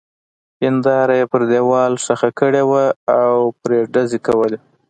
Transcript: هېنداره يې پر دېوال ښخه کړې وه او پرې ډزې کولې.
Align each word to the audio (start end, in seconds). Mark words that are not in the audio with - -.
هېنداره 0.63 1.13
يې 1.19 1.25
پر 1.31 1.41
دېوال 1.51 1.93
ښخه 2.03 2.29
کړې 2.39 2.63
وه 2.69 2.85
او 3.21 3.35
پرې 3.61 3.79
ډزې 3.93 4.19
کولې. 4.27 4.57